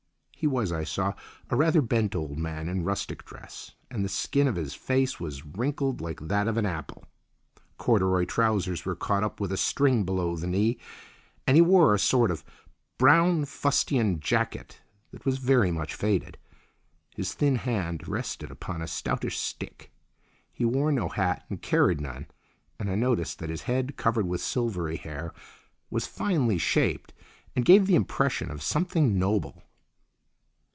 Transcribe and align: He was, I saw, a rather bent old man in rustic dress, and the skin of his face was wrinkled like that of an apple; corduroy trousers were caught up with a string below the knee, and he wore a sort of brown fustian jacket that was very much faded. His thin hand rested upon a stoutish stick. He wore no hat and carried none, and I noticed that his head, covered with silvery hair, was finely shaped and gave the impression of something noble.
He 0.43 0.47
was, 0.47 0.71
I 0.71 0.83
saw, 0.85 1.13
a 1.51 1.55
rather 1.55 1.83
bent 1.83 2.15
old 2.15 2.39
man 2.39 2.67
in 2.67 2.83
rustic 2.83 3.23
dress, 3.25 3.75
and 3.91 4.03
the 4.03 4.09
skin 4.09 4.47
of 4.47 4.55
his 4.55 4.73
face 4.73 5.19
was 5.19 5.45
wrinkled 5.45 6.01
like 6.01 6.19
that 6.19 6.47
of 6.47 6.57
an 6.57 6.65
apple; 6.65 7.05
corduroy 7.77 8.25
trousers 8.25 8.83
were 8.83 8.95
caught 8.95 9.23
up 9.23 9.39
with 9.39 9.51
a 9.51 9.55
string 9.57 10.03
below 10.03 10.35
the 10.35 10.47
knee, 10.47 10.79
and 11.45 11.57
he 11.57 11.61
wore 11.61 11.93
a 11.93 11.99
sort 11.99 12.31
of 12.31 12.43
brown 12.97 13.45
fustian 13.45 14.19
jacket 14.19 14.81
that 15.11 15.25
was 15.25 15.37
very 15.37 15.69
much 15.69 15.93
faded. 15.93 16.39
His 17.15 17.35
thin 17.35 17.57
hand 17.57 18.07
rested 18.07 18.49
upon 18.49 18.81
a 18.81 18.87
stoutish 18.87 19.37
stick. 19.37 19.91
He 20.51 20.65
wore 20.65 20.91
no 20.91 21.09
hat 21.09 21.45
and 21.51 21.61
carried 21.61 22.01
none, 22.01 22.25
and 22.79 22.89
I 22.89 22.95
noticed 22.95 23.37
that 23.37 23.51
his 23.51 23.61
head, 23.63 23.95
covered 23.95 24.25
with 24.25 24.41
silvery 24.41 24.97
hair, 24.97 25.35
was 25.91 26.07
finely 26.07 26.57
shaped 26.57 27.13
and 27.55 27.63
gave 27.63 27.85
the 27.85 27.93
impression 27.93 28.49
of 28.49 28.63
something 28.63 29.19
noble. 29.19 29.61